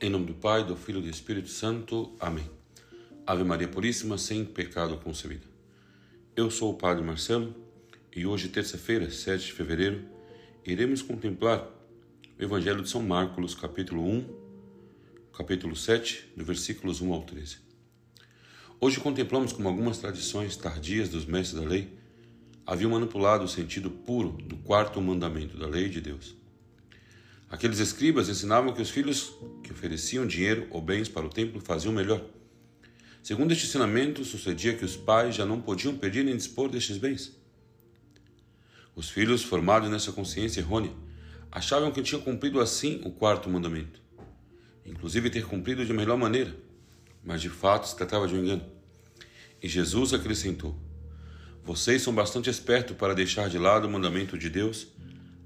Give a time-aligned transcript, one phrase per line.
[0.00, 2.16] Em nome do Pai, do Filho e do Espírito Santo.
[2.18, 2.50] Amém.
[3.24, 5.46] Ave Maria Puríssima, sem pecado concebida.
[6.34, 7.54] Eu sou o Padre Marcelo
[8.14, 10.04] e hoje, terça-feira, 7 de fevereiro,
[10.66, 11.68] iremos contemplar
[12.36, 14.26] o Evangelho de São Marcos, capítulo 1,
[15.32, 17.58] capítulo 7, do versículos 1 ao 13.
[18.80, 21.96] Hoje contemplamos como algumas tradições tardias dos mestres da lei
[22.66, 26.43] haviam manipulado o sentido puro do quarto mandamento da lei de Deus
[27.54, 29.32] Aqueles escribas ensinavam que os filhos
[29.62, 32.20] que ofereciam dinheiro ou bens para o templo faziam melhor.
[33.22, 37.32] Segundo este ensinamento, sucedia que os pais já não podiam pedir nem dispor destes bens.
[38.96, 40.90] Os filhos, formados nessa consciência errônea,
[41.52, 44.02] achavam que tinham cumprido assim o quarto mandamento,
[44.84, 46.56] inclusive ter cumprido de melhor maneira,
[47.22, 48.64] mas de fato se tratava de um engano.
[49.62, 50.76] E Jesus acrescentou:
[51.62, 54.88] Vocês são bastante espertos para deixar de lado o mandamento de Deus,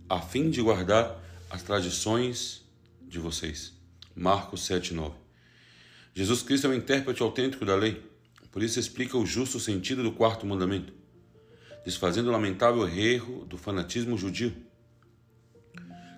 [0.09, 2.63] a fim de guardar as tradições
[3.01, 3.73] de vocês.
[4.15, 5.15] Marcos 7:9.
[6.15, 8.03] Jesus Cristo é o intérprete autêntico da lei,
[8.51, 10.93] por isso explica o justo sentido do quarto mandamento,
[11.85, 14.55] desfazendo o lamentável erro do fanatismo judio.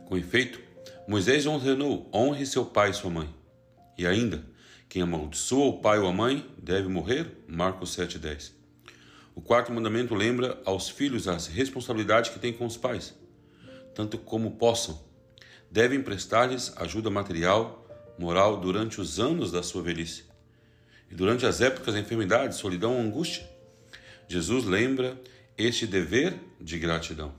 [0.06, 0.60] Com efeito,
[1.06, 3.32] Moisés ordenou: honre seu pai e sua mãe.
[3.96, 4.44] E ainda,
[4.88, 7.44] quem amaldiçoa o pai ou a mãe deve morrer.
[7.46, 8.52] Marcos 7:10.
[9.32, 13.14] O quarto mandamento lembra aos filhos a responsabilidade que têm com os pais,
[13.94, 15.09] tanto como possam
[15.70, 17.86] devem prestar-lhes ajuda material,
[18.18, 20.24] moral durante os anos da sua velhice
[21.10, 23.48] e durante as épocas da enfermidade, solidão ou angústia.
[24.28, 25.20] Jesus lembra
[25.56, 27.32] este dever de gratidão.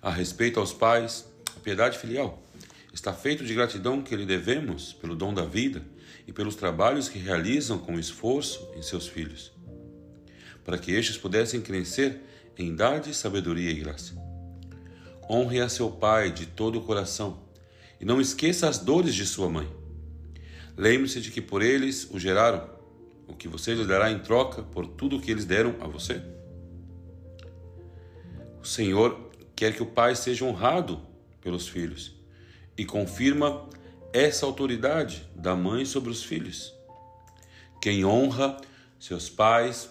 [0.00, 2.42] A respeito aos pais, a piedade filial
[2.92, 5.82] está feito de gratidão que lhe devemos pelo dom da vida
[6.26, 9.52] e pelos trabalhos que realizam com esforço em seus filhos,
[10.64, 12.20] para que estes pudessem crescer
[12.56, 14.14] em idade, sabedoria e graça.
[15.28, 17.40] Honre a seu pai de todo o coração
[18.00, 19.68] e não esqueça as dores de sua mãe.
[20.76, 22.68] Lembre-se de que por eles o geraram,
[23.26, 26.22] o que você lhe dará em troca por tudo o que eles deram a você.
[28.62, 31.00] O Senhor quer que o pai seja honrado
[31.40, 32.12] pelos filhos
[32.76, 33.68] e confirma
[34.12, 36.72] essa autoridade da mãe sobre os filhos.
[37.80, 38.56] Quem honra
[38.98, 39.88] seus pais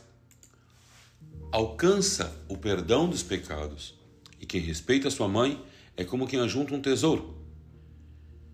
[1.51, 3.95] alcança o perdão dos pecados
[4.45, 5.59] e quem respeita sua mãe
[5.97, 7.35] é como quem ajunta um tesouro.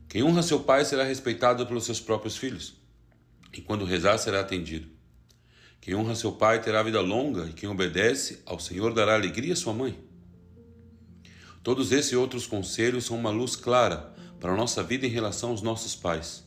[0.08, 2.76] Quem honra seu pai será respeitado pelos seus próprios filhos,
[3.52, 4.88] e quando rezar será atendido.
[5.82, 9.56] Quem honra seu pai terá vida longa, e quem obedece ao Senhor dará alegria à
[9.56, 10.00] sua mãe.
[11.62, 15.50] Todos esses e outros conselhos são uma luz clara para a nossa vida em relação
[15.50, 16.46] aos nossos pais.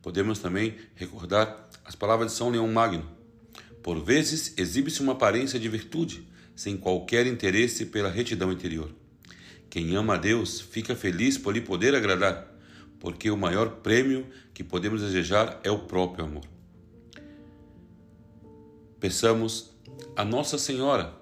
[0.00, 3.06] Podemos também recordar as palavras de São Leão Magno.
[3.82, 8.90] Por vezes exibe-se uma aparência de virtude, sem qualquer interesse pela retidão interior.
[9.70, 12.54] Quem ama a Deus fica feliz por lhe poder agradar,
[12.98, 16.44] porque o maior prêmio que podemos desejar é o próprio amor.
[19.00, 19.70] Peçamos
[20.14, 21.14] a Nossa Senhora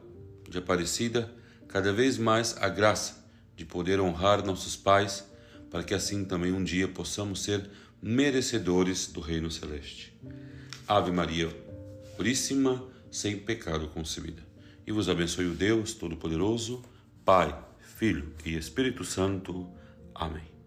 [0.50, 1.32] de Aparecida
[1.68, 5.24] cada vez mais a graça de poder honrar nossos pais,
[5.70, 7.70] para que assim também um dia possamos ser
[8.02, 10.12] merecedores do Reino Celeste.
[10.88, 11.48] Ave Maria,
[12.16, 14.47] Puríssima, sem pecado concebida
[14.88, 16.82] e vos abençoe o Deus Todo-Poderoso,
[17.22, 19.68] Pai, Filho e Espírito Santo.
[20.14, 20.57] Amém.